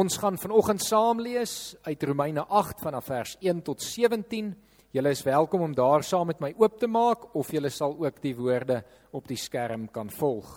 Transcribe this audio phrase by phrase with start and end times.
[0.00, 4.46] Ons gaan vanoggend saam lees uit Romeine 8 vanaf vers 1 tot 17.
[4.96, 8.22] Julle is welkom om daar saam met my oop te maak of julle sal ook
[8.22, 8.78] die woorde
[9.12, 10.54] op die skerm kan volg.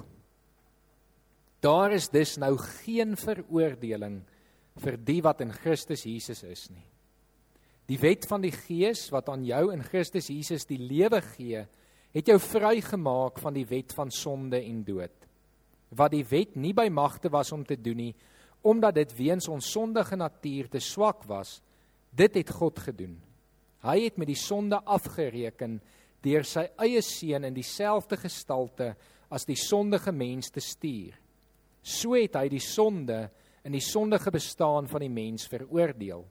[1.59, 2.53] Daar is dus nou
[2.85, 4.21] geen veroordeling
[4.85, 6.88] vir die wat in Christus Jesus is nie.
[7.91, 11.66] Die wet van die Gees wat aan jou in Christus Jesus die lewe gee,
[12.16, 15.17] het jou vrygemaak van die wet van sonde en dood.
[15.91, 18.13] Wat die wet nie by magte was om te doen nie,
[18.63, 21.59] omdat dit weens ons sondige natuur te swak was,
[22.16, 23.17] dit het God gedoen.
[23.84, 25.81] Hy het met die sonde afgereken
[26.23, 28.94] deur sy eie seun in dieselfde gestalte
[29.34, 31.18] as die sondige mens te stuur.
[31.84, 33.26] So het hy die sonde
[33.68, 36.23] in die sondige bestaan van die mens veroordeel.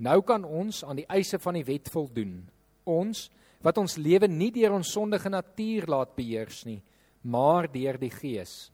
[0.00, 2.44] Nou kan ons aan die eise van die wet voldoen.
[2.86, 3.28] Ons
[3.60, 6.80] wat ons lewe nie deur ons sondige natuur laat beheers nie,
[7.22, 8.70] maar deur die Gees.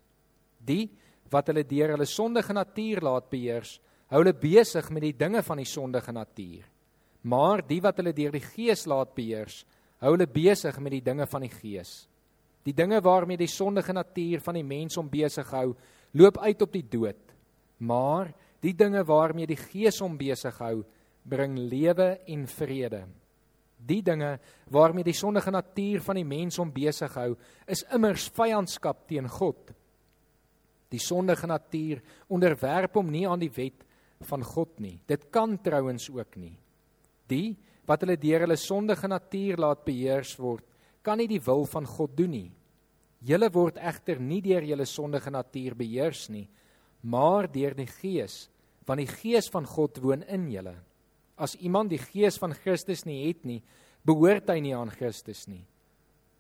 [0.63, 0.93] Die
[1.31, 3.77] wat hulle deur hulle sondige natuur laat beheers,
[4.11, 6.67] hou hulle besig met die dinge van die sondige natuur.
[7.27, 9.65] Maar die wat hulle deur die Gees laat beheers,
[10.03, 12.05] hou hulle besig met die dinge van die Gees.
[12.67, 15.71] Die dinge waarmee die sondige natuur van die mens hom besig hou,
[16.19, 17.35] loop uit op die dood.
[17.79, 18.33] Maar
[18.63, 20.81] die dinge waarmee die Gees hom besig hou,
[21.27, 23.05] bring lewe en vrede.
[23.77, 24.37] Die dinge
[24.73, 27.35] waarmee die sondige natuur van die mens hom besig hou,
[27.67, 29.75] is immers vyandskap teen God.
[30.93, 33.83] Die sondige natuur onderwerp hom nie aan die wet
[34.29, 34.99] van God nie.
[35.07, 36.55] Dit kan trouens ook nie.
[37.29, 37.57] Die
[37.87, 40.65] wat hulle deur hulle sondige natuur laat beheers word,
[41.07, 42.49] kan nie die wil van God doen nie.
[43.27, 46.49] Julle word egter nie deur julle sondige natuur beheers nie,
[47.07, 48.49] maar deur die Gees,
[48.87, 50.75] want die Gees van God woon in julle.
[51.39, 53.61] As iemand die Gees van Christus nie het nie,
[54.07, 55.63] behoort hy nie aan Christus nie.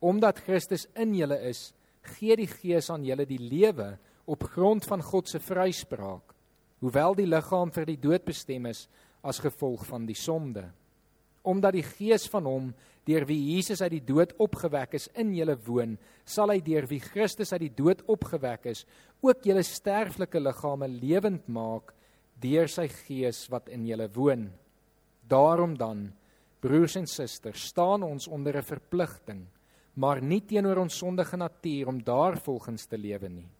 [0.02, 1.70] Omdat Christus in julle is,
[2.16, 6.34] gee die Gees aan julle die lewe op grond van God se vryspraak,
[6.82, 8.86] hoewel die liggaam vir die dood bestem is
[9.26, 10.66] as gevolg van die sonde.
[11.46, 12.70] Omdat die gees van hom
[13.06, 15.94] deur wie Jesus uit die dood opgewek is in julle woon,
[16.26, 18.82] sal hy deur wie Christus uit die dood opgewek is,
[19.22, 21.94] ook julle sterflike liggame lewend maak
[22.42, 24.48] deur sy gees wat in julle woon.
[25.26, 26.08] Daarom dan,
[26.60, 29.46] broers en susters, staan ons onder 'n verpligting,
[29.94, 33.55] maar nie teenoor ons sondige natuur om daarvolgens te lewe nie.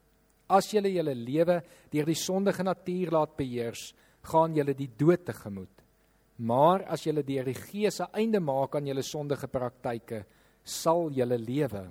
[0.49, 3.91] As julle julle lewe deur die sondige natuur laat beheers,
[4.27, 5.83] gaan julle die dood tegemoet.
[6.39, 10.25] Maar as julle deur die Gees 'n einde maak aan julle sondige praktyke,
[10.65, 11.91] sal julle lewe.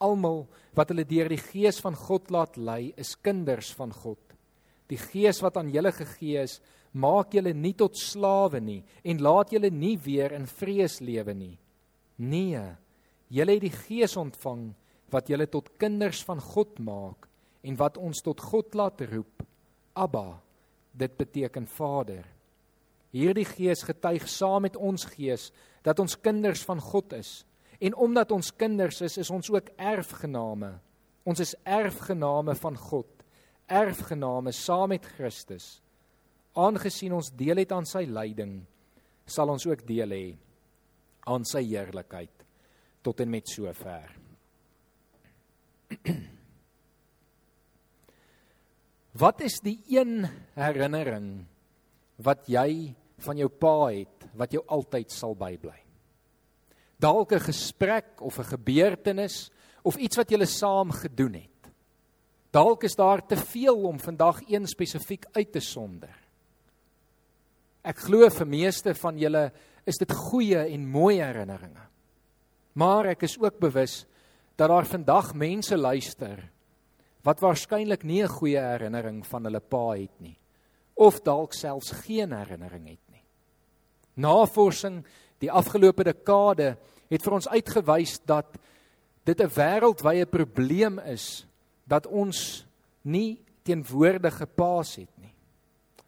[0.00, 4.18] Almal wat hulle deur die Gees van God laat lei, is kinders van God.
[4.88, 6.60] Die Gees wat aan julle gegee is,
[6.92, 11.58] maak julle nie tot slawe nie en laat julle nie weer in vrees lewe nie.
[12.18, 12.76] Nee,
[13.28, 14.74] julle het die Gees ontvang
[15.10, 17.28] wat julle tot kinders van God maak
[17.64, 19.42] en wat ons tot God laat roep
[19.94, 20.40] Abba
[20.92, 22.24] dit beteken Vader.
[23.14, 25.50] Hierdie gees getuig saam met ons gees
[25.86, 27.44] dat ons kinders van God is.
[27.80, 30.76] En omdat ons kinders is is ons ook erfgename.
[31.24, 33.14] Ons is erfgename van God
[33.66, 35.80] erfgename saam met Christus.
[36.54, 38.60] Aangesien ons deel het aan sy lyding
[39.26, 40.24] sal ons ook deel hê
[41.30, 42.44] aan sy heerlikheid.
[43.04, 44.12] Tot en met sover
[49.14, 50.24] Wat is die een
[50.58, 51.44] herinnering
[52.24, 52.90] wat jy
[53.22, 55.76] van jou pa het wat jou altyd sal bybly?
[56.98, 59.50] Dalk 'n gesprek of 'n gebeurtenis
[59.82, 61.70] of iets wat julle saam gedoen het.
[62.50, 66.14] Dalk is daar te veel om vandag een spesifiek uit te sonder.
[67.84, 69.52] Ek glo vir meeste van julle
[69.84, 71.86] is dit goeie en mooi herinneringe.
[72.72, 74.06] Maar ek is ook bewus
[74.56, 76.50] dat daar vandag mense luister
[77.24, 80.38] wat waarskynlik nie 'n goeie herinnering van hulle pa het nie
[80.94, 83.22] of dalk selfs geen herinnering het nie.
[84.14, 85.04] Navorsing
[85.42, 86.76] die afgelope dekade
[87.10, 88.58] het vir ons uitgewys dat
[89.24, 91.46] dit 'n wêreldwye probleem is
[91.86, 92.66] dat ons
[93.02, 95.34] nie teenwoordige paas het nie.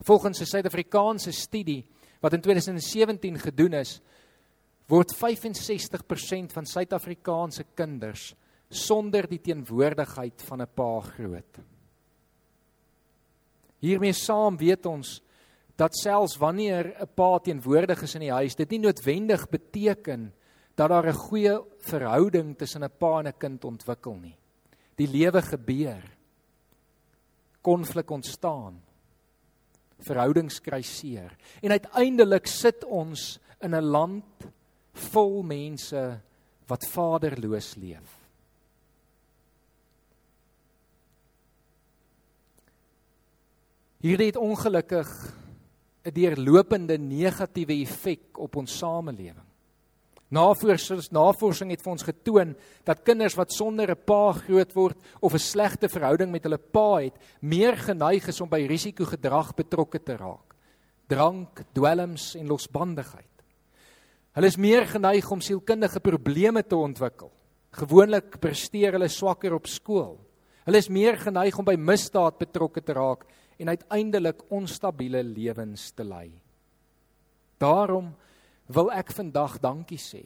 [0.00, 1.84] Volgens 'n Suid-Afrikaanse studie
[2.20, 4.00] wat in 2017 gedoen is,
[4.86, 8.34] word 65% van Suid-Afrikaanse kinders
[8.68, 11.58] sonder die teenwoordigheid van 'n pa groot.
[13.78, 15.22] Hiermee saam weet ons
[15.76, 20.32] dat selfs wanneer 'n pa teenwoordig is in die huis, dit nie noodwendig beteken
[20.74, 24.36] dat daar 'n goeie verhouding tussen 'n pa en 'n kind ontwikkel nie.
[24.96, 26.02] Die lewe gebeur.
[27.60, 28.82] Konflik ontstaan.
[29.98, 31.36] Verhoudings kry seer.
[31.62, 34.24] En uiteindelik sit ons in 'n land
[34.92, 36.20] vol mense
[36.66, 38.25] wat vaderloos leef.
[44.06, 45.08] Hierdie het ongelukkig
[46.06, 49.42] 'n deurlopende negatiewe effek op ons samelewing.
[50.28, 52.54] Navorsers navorsing het vir ons getoon
[52.84, 57.02] dat kinders wat sonder 'n pa groot word of 'n slegte verhouding met hulle pa
[57.02, 60.54] het, meer geneig is om by risikogedrag betrokke te raak.
[61.08, 63.42] Drank, dwelms en losbandigheid.
[64.34, 67.32] Hulle is meer geneig om sielkundige probleme te ontwikkel.
[67.72, 70.20] Gewoonlik presteer hulle swakker op skool.
[70.64, 73.24] Hulle is meer geneig om by misdaad betrokke te raak
[73.56, 76.30] en uiteindelik onstabiele lewens te lei.
[77.58, 78.12] Daarom
[78.66, 80.24] wil ek vandag dankie sê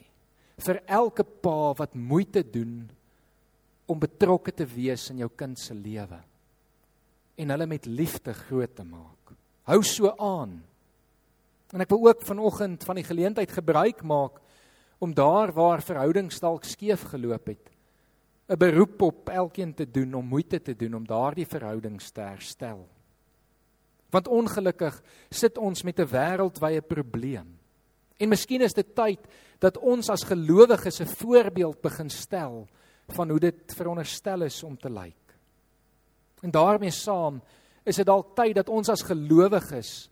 [0.61, 2.91] vir elke pa wat moeite doen
[3.89, 6.19] om betrokke te wees in jou kind se lewe
[7.41, 9.33] en hulle met liefde groot te maak.
[9.71, 10.59] Hou so aan.
[11.73, 14.41] En ek wil ook vanoggend van die geleentheid gebruik maak
[15.01, 17.71] om daar waar verhoudings dalk skeef geloop het,
[18.51, 22.89] 'n beroep op elkeen te doen om moeite te doen om daardie verhoudings te herstel.
[24.11, 27.59] Want ongelukkig sit ons met 'n wêreldwye probleem.
[28.19, 29.21] En miskien is dit tyd
[29.59, 32.69] dat ons as gelowiges 'n voorbeeld begin stel
[33.09, 35.39] van hoe dit veronderstel is om te lyk.
[36.41, 37.43] En daarmee saam
[37.85, 40.11] is dit dalk tyd dat ons as gelowiges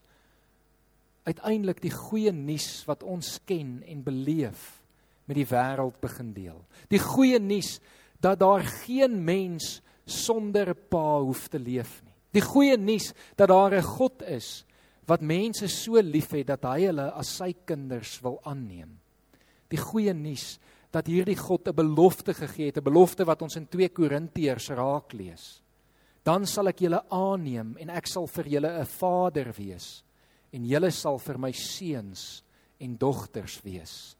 [1.28, 4.82] uiteindelik die goeie nuus wat ons ken en beleef
[5.28, 6.64] met die wêreld begin deel.
[6.88, 7.80] Die goeie nuus
[8.20, 12.07] dat daar geen mens sonder 'n pa hoef te leef nie.
[12.32, 14.64] Die goeie nuus dat daar 'n God is
[15.06, 18.98] wat mense so liefhet dat hy hulle as sy kinders wil aanneem.
[19.70, 20.58] Die goeie nuus
[20.92, 25.12] dat hierdie God 'n belofte gegee het, 'n belofte wat ons in 2 Korintiërs raak
[25.12, 25.62] lees.
[26.22, 30.04] Dan sal ek julle aanneem en ek sal vir julle 'n vader wees
[30.52, 32.42] en julle sal vir my seuns
[32.80, 34.16] en dogters wees.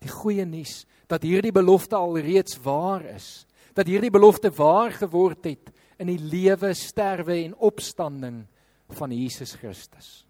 [0.00, 5.70] Die goeie nuus dat hierdie belofte alreeds waar is, dat hierdie belofte waar geword het
[6.00, 8.42] in die lewe, sterwe en opstanding
[8.96, 10.24] van Jesus Christus.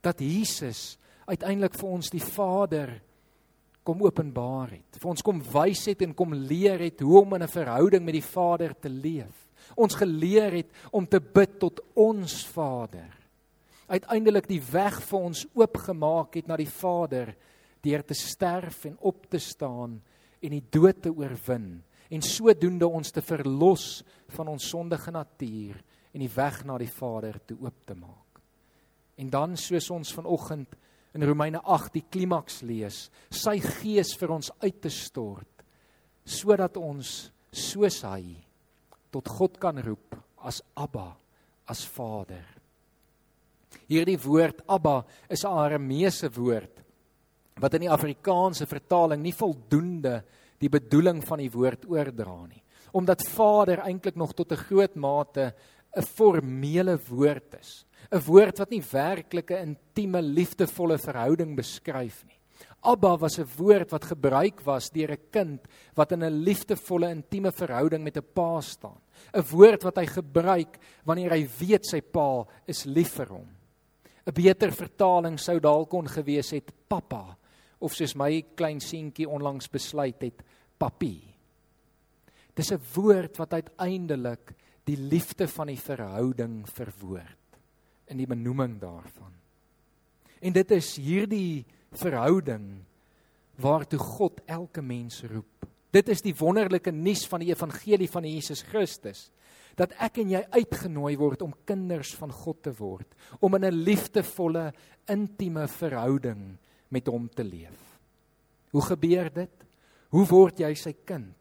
[0.00, 0.96] Dat Jesus
[1.28, 2.96] uiteindelik vir ons die Vader
[3.86, 4.98] kom openbaar het.
[5.00, 8.14] Vir ons kom wys het en kom leer het hoe om in 'n verhouding met
[8.14, 9.48] die Vader te leef.
[9.76, 13.12] Ons geleer het om te bid tot ons Vader.
[13.86, 17.34] Uiteindelik die weg vir ons oopgemaak het na die Vader
[17.82, 20.02] deur te sterf en op te staan
[20.40, 24.02] en die dood te oorwin en sodoende ons te verlos
[24.34, 25.78] van ons sondige natuur
[26.10, 28.40] en die weg na die Vader toe oop te maak.
[29.20, 30.74] En dan soos ons vanoggend
[31.14, 35.46] in Romeine 8 die klimaks lees, sy gees vir ons uit te stort
[36.30, 38.36] sodat ons soos hy
[39.10, 40.14] tot God kan roep
[40.46, 41.08] as Abba,
[41.66, 42.44] as Vader.
[43.90, 46.80] Hierdie woord Abba is 'n Arameese woord
[47.60, 50.22] wat in die Afrikaanse vertaling nie voldoende
[50.60, 52.62] die bedoeling van die woord oordra nie.
[52.92, 55.54] Omdat Vader eintlik nog tot 'n groot mate
[55.96, 57.84] 'n formele woord is.
[58.12, 62.38] 'n Woord wat nie werklike intieme liefdevolle verhouding beskryf nie.
[62.82, 65.60] Abba was 'n woord wat gebruik was deur 'n kind
[65.94, 69.00] wat in 'n liefdevolle intieme verhouding met 'n pa staan.
[69.34, 73.48] 'n Woord wat hy gebruik wanneer hy weet sy pa is lief vir hom.
[74.26, 77.36] 'n Beter vertaling sou dalk kon gewees het pappa
[77.80, 80.42] of soos my klein seentjie onlangs besluit het,
[80.78, 81.22] papie.
[82.54, 87.58] Dis 'n woord wat uiteindelik die liefde van die verhouding verwoord
[88.06, 89.32] in die benoeming daarvan.
[90.40, 92.84] En dit is hierdie verhouding
[93.60, 95.66] waartoe God elke mens roep.
[95.90, 99.30] Dit is die wonderlike nuus van die evangelie van Jesus Christus
[99.78, 103.06] dat ek en jy uitgenooi word om kinders van God te word,
[103.40, 104.72] om in 'n liefdevolle,
[105.08, 106.58] intieme verhouding
[106.90, 107.78] met hom te leef.
[108.70, 109.66] Hoe gebeur dit?
[110.10, 111.36] Hoe word jy sy kind?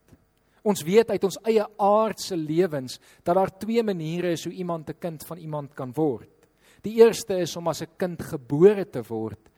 [0.63, 4.99] Ons weet uit ons eie aardse lewens dat daar twee maniere is hoe iemand 'n
[4.99, 6.47] kind van iemand kan word.
[6.81, 9.49] Die eerste is om as 'n kind gebore te word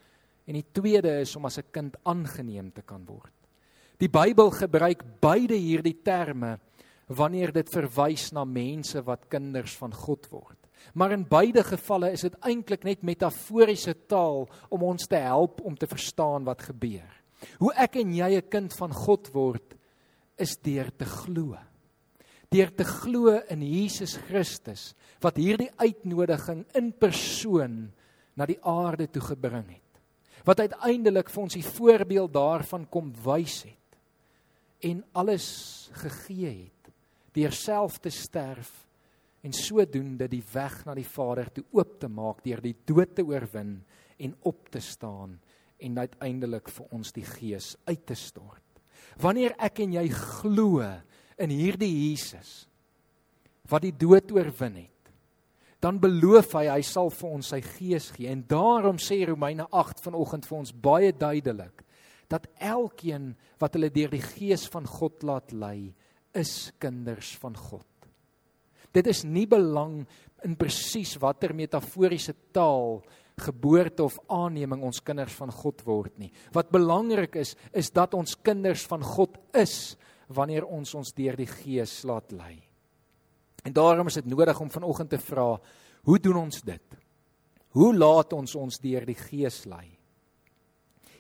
[0.48, 3.34] en die tweede is om as 'n kind aangeneem te kan word.
[3.98, 6.60] Die Bybel gebruik beide hierdie terme
[7.08, 10.58] wanneer dit verwys na mense wat kinders van God word.
[10.94, 15.78] Maar in beide gevalle is dit eintlik net metaforiese taal om ons te help om
[15.78, 17.08] te verstaan wat gebeur.
[17.62, 19.76] Hoe ek en jy 'n kind van God word
[20.38, 21.58] is deur te glo.
[22.50, 27.92] Deur te glo in Jesus Christus wat hierdie uitnodiging in persoon
[28.36, 29.92] na die aarde toe gebring het.
[30.44, 33.78] Wat uiteindelik vir ons die voorbeeld daarvan kom wys het
[34.82, 36.94] en alles gegee het
[37.38, 38.72] deur self te sterf
[39.42, 43.26] en sodoende die weg na die Vader toe oop te maak deur die dood te
[43.26, 43.80] oorwin
[44.22, 45.40] en op te staan
[45.82, 48.62] en uiteindelik vir ons die Gees uit te stort.
[49.22, 50.86] Wanneer ek en jy glo
[51.42, 52.68] in hierdie Jesus,
[53.70, 54.90] wat die dood oorwin het,
[55.82, 58.30] dan beloof hy hy sal vir ons sy gees gee.
[58.30, 61.82] En daarom sê Romeine 8 vanoggend vir ons baie duidelik
[62.32, 65.92] dat elkeen wat hulle deur die gees van God laat lei,
[66.38, 67.91] is kinders van God.
[68.92, 70.02] Dit is nie belang
[70.46, 73.00] in presies watter metaforiese taal
[73.42, 76.32] geboorte of aanneming ons kinders van God word nie.
[76.54, 79.96] Wat belangrik is, is dat ons kinders van God is
[80.32, 82.60] wanneer ons ons deur die Gees laat lei.
[83.66, 85.56] En daarom is dit nodig om vanoggend te vra,
[86.08, 86.98] hoe doen ons dit?
[87.78, 89.86] Hoe laat ons ons deur die Gees lei?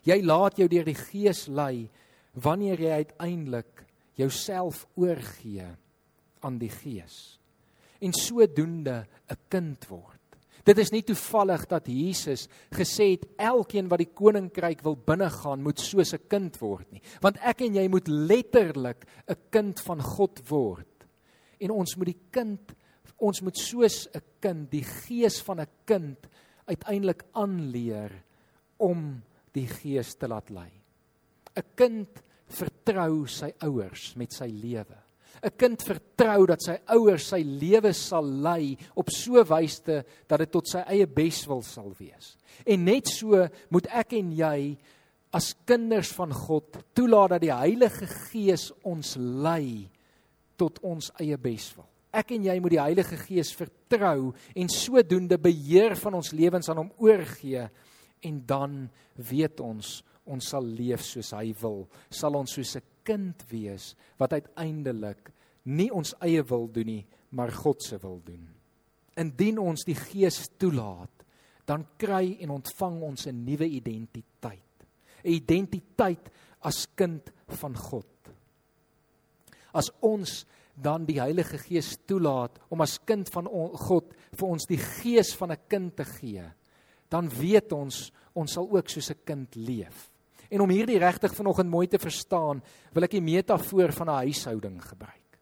[0.04, 1.88] Jy laat jou deur die Gees lei
[2.34, 3.86] wanneer jy uiteindelik
[4.18, 5.68] jouself oorgee
[6.42, 7.41] aan die Gees
[8.02, 10.20] en sodoende 'n kind word.
[10.64, 15.80] Dit is nie toevallig dat Jesus gesê het elkeen wat die koninkryk wil binnegaan moet
[15.80, 20.50] soos 'n kind word nie, want ek en jy moet letterlik 'n kind van God
[20.50, 20.88] word.
[21.60, 22.76] En ons moet die kind
[23.22, 26.28] ons moet soos 'n kind die gees van 'n kind
[26.66, 28.12] uiteindelik aanleer
[28.78, 29.22] om
[29.54, 30.72] die gees te laat lei.
[31.56, 34.98] 'n Kind vertrou sy ouers met sy lewe.
[35.42, 40.52] 'n kind vertrou dat sy ouers sy lewe sal lei op so wyse dat dit
[40.52, 42.38] tot sy eie beswil sal wees.
[42.66, 44.78] En net so moet ek en jy
[45.34, 49.90] as kinders van God toelaat dat die Heilige Gees ons lei
[50.60, 51.88] tot ons eie beswil.
[52.12, 56.84] Ek en jy moet die Heilige Gees vertrou en sodoende beheer van ons lewens aan
[56.84, 57.64] hom oorgee
[58.28, 58.82] en dan
[59.16, 61.88] weet ons ons sal leef soos hy wil.
[62.14, 65.32] Sal ons soos 'n kind wees wat uiteindelik
[65.64, 68.48] nie ons eie wil doen nie, maar God se wil doen.
[69.20, 71.12] Indien ons die Gees toelaat,
[71.66, 74.86] dan kry en ontvang ons 'n nuwe identiteit.
[75.24, 76.32] 'n Identiteit
[76.62, 78.08] as kind van God.
[79.74, 84.78] As ons dan die Heilige Gees toelaat om as kind van God vir ons die
[84.78, 86.44] gees van 'n kind te gee,
[87.10, 90.11] dan weet ons ons sal ook soos 'n kind leef.
[90.52, 92.60] En om hierdie regtig vanoggend mooi te verstaan,
[92.92, 95.40] wil ek die metafoor van 'n huishouding gebruik.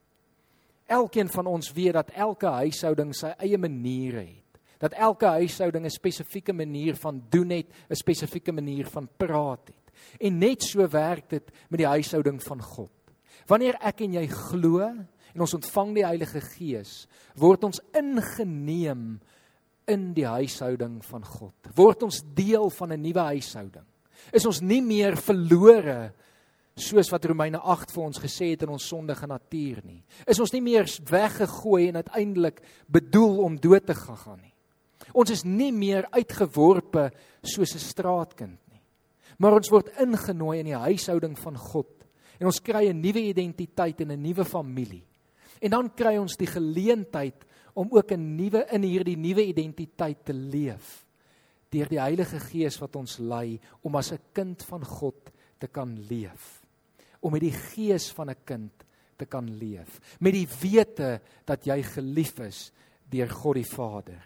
[0.85, 4.59] Elkeen van ons weet dat elke huishouding sy eie maniere het.
[4.77, 9.91] Dat elke huishouding 'n spesifieke manier van doen het, 'n spesifieke manier van praat het.
[10.19, 12.91] En net so werk dit met die huishouding van God.
[13.47, 14.79] Wanneer ek en jy glo
[15.33, 19.19] en ons ontvang die Heilige Gees, word ons ingeneem
[19.87, 21.55] in die huishouding van God.
[21.75, 23.85] Word ons deel van 'n nuwe huishouding
[24.33, 26.11] is ons nie meer verlore
[26.79, 30.01] soos wat Romeine 8 vir ons gesê het in ons sondige natuur nie.
[30.27, 34.53] Is ons nie meer weggegooi en uiteindelik bedoel om dood te gaan nie.
[35.13, 37.09] Ons is nie meer uitgeworpe
[37.41, 38.81] soos 'n straatkind nie.
[39.39, 42.05] Maar ons word ingenooi in die huishouding van God
[42.39, 45.03] en ons kry 'n nuwe identiteit en 'n nuwe familie.
[45.61, 50.33] En dan kry ons die geleentheid om ook 'n nuwe in hierdie nuwe identiteit te
[50.33, 51.08] leef
[51.69, 55.95] deur die Heilige Gees wat ons lei om as 'n kind van God te kan
[56.09, 56.65] leef.
[57.21, 58.85] Om met die gees van 'n kind
[59.17, 62.71] te kan leef, met die wete dat jy geliefd is
[63.09, 64.23] deur God die Vader.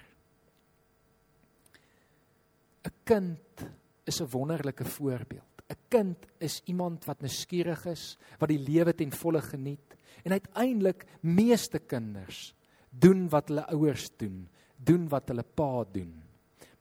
[2.85, 3.65] 'n Kind
[4.05, 5.63] is 'n wonderlike voorbeeld.
[5.69, 11.05] 'n Kind is iemand wat nuuskierig is, wat die lewe ten volle geniet en uiteindelik
[11.21, 12.53] meeste kinders
[12.89, 14.47] doen wat hulle ouers doen,
[14.77, 16.23] doen wat hulle pa doen.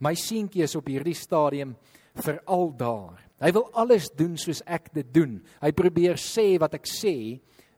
[0.02, 1.76] My seentjie is op hierdie stadium
[2.24, 3.20] veral daar.
[3.42, 5.38] Hy wil alles doen soos ek dit doen.
[5.62, 7.14] Hy probeer sê wat ek sê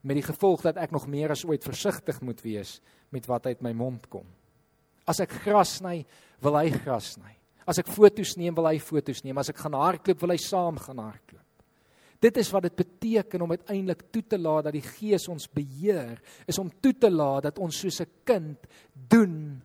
[0.04, 2.78] met die gevolg dat ek nog meer as ooit versigtig moet wees
[3.12, 4.26] met wat uit my mond kom.
[5.08, 6.00] As ek gras sny,
[6.44, 7.32] wil hy gras sny.
[7.68, 9.38] As ek foto's neem, wil hy foto's neem.
[9.40, 11.40] As ek gaan hardloop, wil hy saam gaan hardloop.
[12.24, 16.16] Dit is wat dit beteken om uiteindelik toe te laat dat die Gees ons beheer,
[16.48, 18.60] is om toe te laat dat ons soos 'n kind
[18.92, 19.60] doen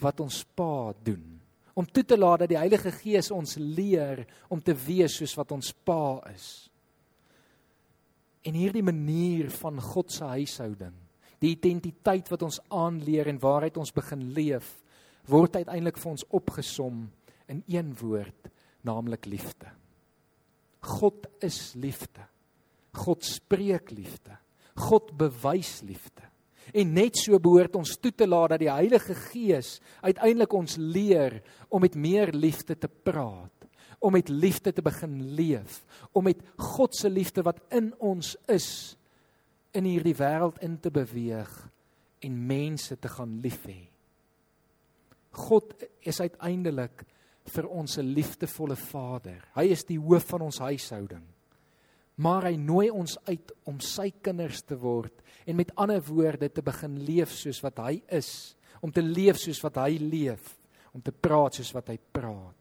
[0.00, 1.37] wat ons pa doen
[1.78, 5.52] om toe te laat dat die Heilige Gees ons leer om te wees soos wat
[5.54, 6.48] ons Pa is.
[8.42, 10.94] En hierdie manier van God se huishouding,
[11.38, 14.72] die identiteit wat ons aanleer en waaruit ons begin leef,
[15.28, 17.04] word uiteindelik vir ons opgesom
[17.52, 18.50] in een woord,
[18.86, 19.70] naamlik liefde.
[20.98, 22.24] God is liefde.
[22.98, 24.34] God spreek liefde.
[24.78, 26.26] God bewys liefde.
[26.72, 31.40] En net so behoort ons toe te laat dat die Heilige Gees uiteindelik ons leer
[31.68, 33.66] om met meer liefde te praat,
[33.98, 35.82] om met liefde te begin leef,
[36.12, 38.96] om met God se liefde wat in ons is
[39.76, 41.52] in hierdie wêreld in te beweeg
[42.24, 43.88] en mense te gaan lief hê.
[45.38, 45.74] God
[46.08, 47.04] is uiteindelik
[47.48, 49.44] vir ons 'n liefdevolle Vader.
[49.54, 51.24] Hy is die hoof van ons huishouding.
[52.18, 56.64] Maar hy nooi ons uit om sy kinders te word en met ander woorde te
[56.66, 60.54] begin leef soos wat hy is, om te leef soos wat hy leef,
[60.94, 62.54] om te praat soos wat hy praat.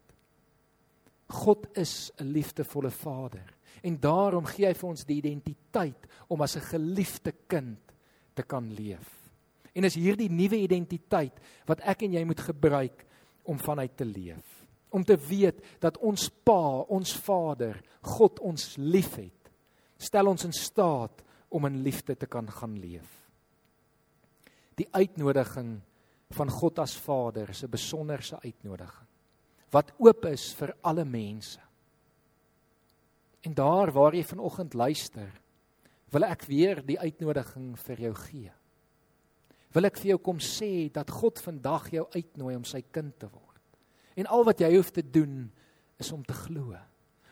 [1.28, 6.56] God is 'n liefdevolle Vader en daarom gee hy vir ons die identiteit om as
[6.56, 7.80] 'n geliefde kind
[8.34, 9.08] te kan leef.
[9.74, 11.34] En is hierdie nuwe identiteit
[11.66, 13.06] wat ek en jy moet gebruik
[13.44, 14.66] om vanuit te leef.
[14.90, 19.37] Om te weet dat ons Pa, ons Vader, God ons liefhet.
[19.98, 23.10] Stel ons in staat om in liefde te kan gaan leef.
[24.78, 25.80] Die uitnodiging
[26.38, 29.08] van God as Vader is 'n besonderse uitnodiging
[29.74, 31.60] wat oop is vir alle mense.
[33.42, 35.32] En daar waar jy vanoggend luister,
[36.12, 38.52] wil ek weer die uitnodiging vir jou gee.
[39.76, 43.28] Wil ek vir jou kom sê dat God vandag jou uitnooi om sy kind te
[43.28, 43.64] word.
[44.18, 45.52] En al wat jy hoef te doen
[46.00, 46.74] is om te glo.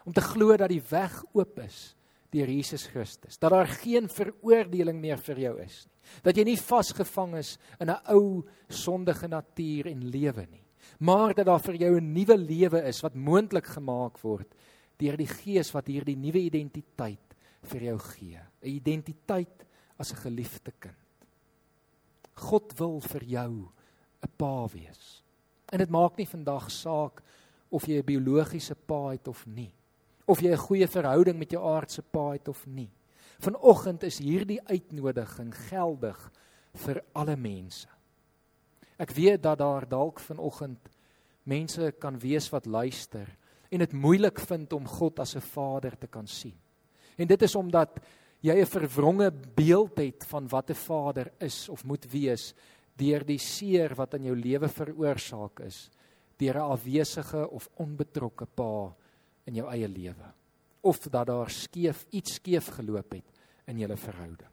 [0.06, 1.96] Om te glo dat die weg oop is
[2.36, 3.40] deur Jesus Christus.
[3.40, 5.94] Dat daar geen veroordeling meer vir jou is nie.
[6.22, 10.66] Dat jy nie vasgevang is in 'n ou sondige natuur en lewe nie.
[11.00, 14.54] Maar dat daar vir jou 'n nuwe lewe is wat moontlik gemaak word
[14.98, 19.66] deur die Gees wat hierdie nuwe identiteit vir jou gee, 'n identiteit
[19.98, 20.96] as 'n geliefde kind.
[22.36, 23.72] God wil vir jou
[24.24, 25.24] 'n pa wees.
[25.72, 27.24] En dit maak nie vandag saak
[27.70, 29.74] of jy 'n biologiese pa het of nie,
[30.26, 32.90] of jy 'n goeie verhouding met jou aardse pa het of nie.
[33.40, 36.32] Vanoggend is hierdie uitnodiging geldig
[36.74, 37.88] vir alle mense.
[38.98, 40.90] Ek weet dat daar dalk vanoggend
[41.44, 43.28] mense kan wees wat luister
[43.72, 46.56] en dit moeilik vind om God as 'n Vader te kan sien.
[47.18, 48.00] En dit is omdat
[48.46, 52.54] jy 'n verwronge beeld het van wat 'n vader is of moet wees
[52.96, 55.90] deur die seer wat in jou lewe veroorsaak is
[56.38, 58.96] deur 'n afwesige of onbetrokke pa
[59.46, 60.34] in jou eie lewe
[60.86, 64.52] of dat daar skeef iets skeef geloop het in julle verhouding.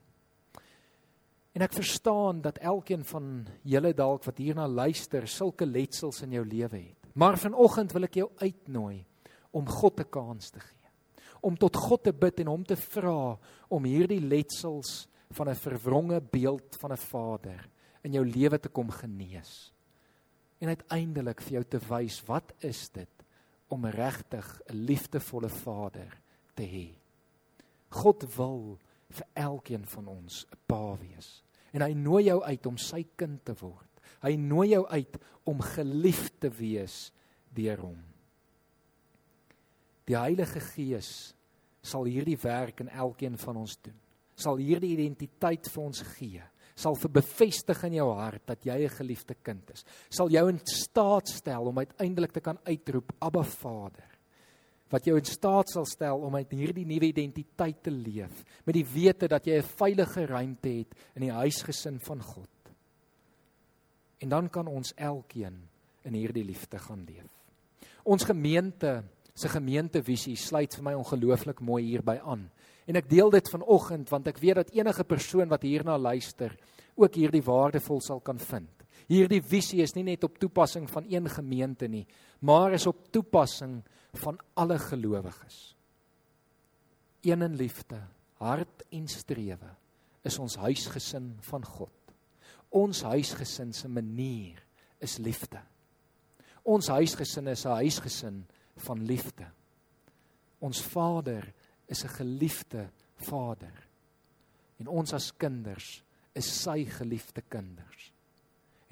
[1.53, 6.45] En ek verstaan dat elkeen van julle dalk wat hierna luister sulke letsels in jou
[6.49, 7.11] lewe het.
[7.13, 9.05] Maar vanoggend wil ek jou uitnooi
[9.53, 10.89] om God 'n kans te gee.
[11.43, 13.39] Om tot God te bid en hom te vra
[13.69, 17.69] om hierdie letsels van 'n verwronge beeld van 'n Vader
[18.03, 19.73] in jou lewe te kom genees.
[20.59, 23.22] En uiteindelik vir jou te wys wat is dit
[23.73, 26.21] om regtig 'n liefdevolle Vader
[26.55, 26.89] te hê.
[27.89, 31.43] God wil vir elkeen van ons 'n pa wees.
[31.73, 33.89] En hy nooi jou uit om sy kind te word.
[34.21, 37.13] Hy nooi jou uit om geliefd te wees
[37.55, 37.99] deur hom.
[40.05, 41.35] Die Heilige Gees
[41.83, 43.99] sal hierdie werk in elkeen van ons doen.
[44.35, 46.43] Sal hierdie identiteit vir ons gee.
[46.83, 49.85] Sal bevestig in jou hart dat jy 'n geliefde kind is.
[50.11, 54.11] Sal jou in staat stel om uiteindelik te kan uitroep Abba Vader.
[54.91, 58.85] Wat jou in staat sal stel om uit hierdie nuwe identiteit te leef met die
[58.85, 62.49] wete dat jy 'n veilige ruimte het in die huisgesin van God.
[64.19, 65.69] En dan kan ons elkeen
[66.03, 67.27] in hierdie liefde gaan leef.
[68.05, 72.51] Ons gemeente se gemeentevisie sluit vir my ongelooflik mooi hierby aan.
[72.87, 76.57] En ek deel dit vanoggend want ek weet dat enige persoon wat hierna luister
[76.95, 78.71] ook hierdie waardevol sal kan vind.
[79.09, 82.07] Hierdie visie is nie net op toepassing van een gemeente nie,
[82.41, 83.83] maar is op toepassing
[84.23, 85.75] van alle gelowiges.
[87.23, 88.01] Een in liefde,
[88.43, 89.75] hart en strewe
[90.23, 92.15] is ons huisgesin van God.
[92.73, 94.63] Ons huisgesin se manier
[95.03, 95.61] is liefde.
[96.63, 99.47] Ons huisgesin is 'n huisgesin van liefde.
[100.59, 101.53] Ons Vader
[101.87, 103.89] is 'n geliefde Vader.
[104.79, 106.03] En ons as kinders
[106.39, 108.11] is sy geliefde kinders.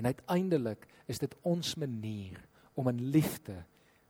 [0.01, 2.41] En uiteindelik is dit ons manier
[2.75, 3.59] om in liefde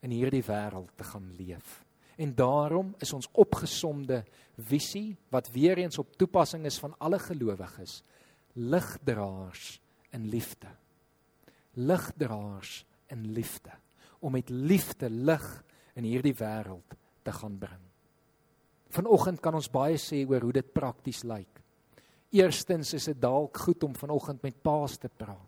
[0.05, 1.81] in hierdie wêreld te gaan leef.
[2.21, 4.23] En daarom is ons opgesomde
[4.71, 8.03] visie wat weer eens op toepassing is van alle gelowiges,
[8.53, 9.79] ligdraers
[10.13, 10.69] in liefde.
[11.75, 13.73] Ligdraers in liefde
[14.21, 15.47] om met liefde lig
[15.97, 17.81] in hierdie wêreld te gaan bring.
[18.93, 21.60] Vanoggend kan ons baie sê oor hoe dit prakties lyk.
[22.31, 25.47] Eerstens is dit dalk goed om vanoggend met paas te praat.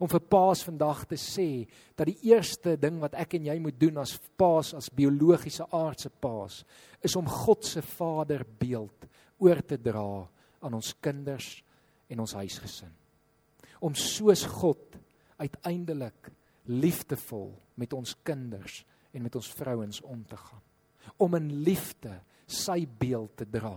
[0.00, 3.76] Om vir paas vandag te sê dat die eerste ding wat ek en jy moet
[3.80, 6.62] doen as paas as biologiese aardse paas
[7.04, 9.08] is om God se vaderbeeld
[9.40, 10.24] oor te dra
[10.60, 11.58] aan ons kinders
[12.12, 12.92] en ons huisgesin.
[13.80, 14.96] Om soos God
[15.40, 16.32] uiteindelik
[16.68, 20.64] liefdevol met ons kinders en met ons vrouens om te gaan.
[21.16, 22.12] Om in liefde
[22.50, 23.76] sy beeld te dra.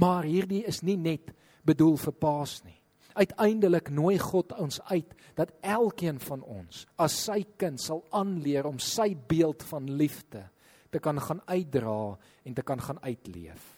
[0.00, 1.32] Maar hierdie is nie net
[1.66, 2.76] bedoel vir paas nie.
[3.18, 8.78] Uiteindelik nooi God ons uit dat elkeen van ons as sy kind sal aanleer om
[8.78, 10.44] sy beeld van liefde
[10.90, 13.76] te kan gaan uitdra en te kan gaan uitleef.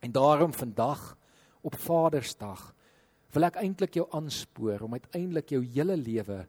[0.00, 1.16] En daarom vandag
[1.60, 2.62] op Vadersdag
[3.34, 6.44] wil ek eintlik jou aanspoor om uiteindelik jou hele lewe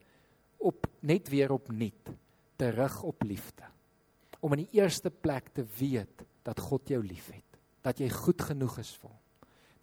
[0.59, 2.13] op net weer opnuut
[2.59, 3.65] terug op liefde.
[4.39, 7.45] Om in die eerste plek te weet dat God jou liefhet,
[7.83, 9.28] dat jy goed genoeg is vir hom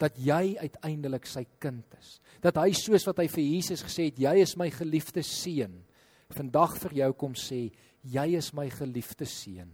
[0.01, 2.17] dat jy uiteindelik sy kind is.
[2.45, 5.79] Dat hy soos wat hy vir Jesus gesê het, jy is my geliefde seun,
[6.37, 7.67] vandag vir jou kom sê,
[8.07, 9.71] jy is my geliefde seun,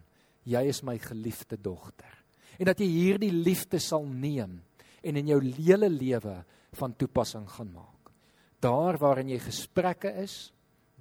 [0.48, 2.12] jy is my geliefde dogter.
[2.58, 4.60] En dat jy hierdie liefde sal neem
[5.02, 6.36] en in jou hele lewe
[6.78, 8.12] van toepassing gaan maak.
[8.62, 10.52] Daar waarin jy gesprekke is,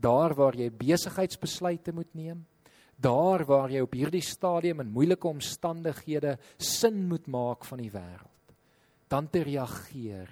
[0.02, 2.42] daar waar jy besigheidsbesluite moet neem,
[3.02, 8.31] daar waar jy op hierdie stadium in moeilike omstandighede sin moet maak van die wêreld,
[9.12, 10.30] dan te reageer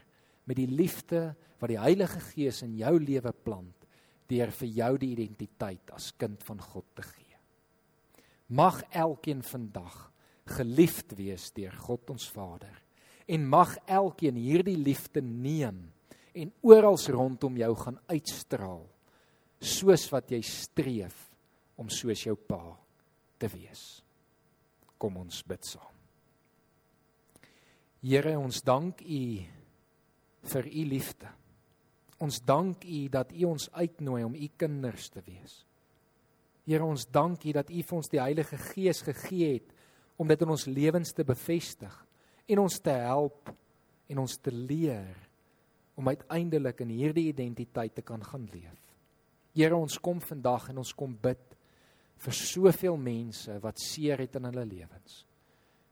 [0.48, 3.88] met die liefde wat die Heilige Gees in jou lewe plant
[4.30, 7.38] deur vir jou die identiteit as kind van God te gee.
[8.50, 10.08] Mag elkeen vandag
[10.50, 12.78] geliefd wees deur God ons Vader
[13.30, 15.84] en mag elkeen hierdie liefde neem
[16.34, 18.86] en oral rondom jou gaan uitstraal
[19.60, 21.28] soos wat jy streef
[21.80, 22.64] om soos jou pa
[23.40, 24.02] te wees.
[25.00, 25.99] Kom ons bid saam.
[28.00, 29.24] Here, ons dank U
[30.50, 31.32] vir U liefde.
[32.24, 35.64] Ons dank U dat U ons uitnooi om U kinders te wees.
[36.64, 39.76] Here, ons dank U dat U vir ons die Heilige Gees gegee het
[40.20, 41.96] om dit in ons lewens te bevestig
[42.50, 43.52] en ons te help
[44.10, 45.16] en ons te leer
[46.00, 48.80] om uiteindelik in hierdie identiteit te kan gaan leef.
[49.56, 51.58] Here ons kom vandag en ons kom bid
[52.20, 55.26] vir soveel mense wat seer het in hulle lewens.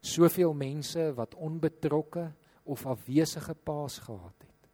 [0.08, 2.32] Soveel mense wat onbetrokke
[2.64, 4.70] of afwesige paas gehad het.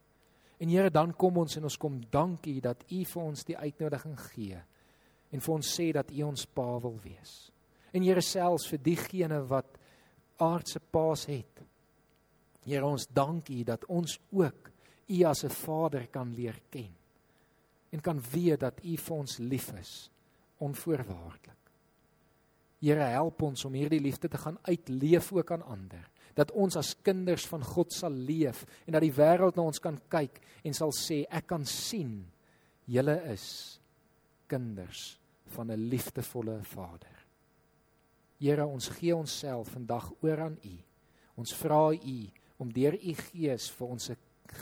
[0.62, 4.14] En Here dan kom ons en ons kom dankie dat U vir ons die uitnodiging
[4.30, 4.60] gee
[5.34, 7.34] en vir ons sê dat U ons pa wil wees.
[7.92, 9.78] En Here selfs vir diegene wat
[10.42, 11.62] aardse paas het.
[12.64, 14.70] Here ons dankie dat ons ook
[15.08, 16.94] U as 'n Vader kan leer ken
[17.90, 20.10] en kan weet dat U vir ons lief is
[20.58, 21.63] onvoorwaardelik.
[22.84, 26.04] Here help ons om hierdie liefde te gaan uitleef ook aan ander.
[26.36, 29.96] Dat ons as kinders van God sal leef en dat die wêreld na ons kan
[30.12, 32.18] kyk en sal sê ek kan sien
[32.90, 33.46] julle is
[34.50, 35.14] kinders
[35.56, 37.16] van 'n liefdevolle Vader.
[38.38, 40.76] Here, ons gee onsself vandag oor aan U.
[41.36, 42.18] Ons vra U
[42.58, 44.16] om deur U Gees vir ons 'n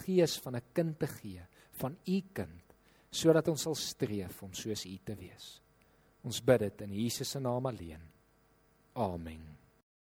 [0.05, 2.63] gees van 'n kind te gee, van U kind
[3.11, 5.61] sodat ons sal streef om soos U te wees.
[6.23, 8.12] Ons bid dit in Jesus se naam alleen.
[8.97, 9.62] Amen.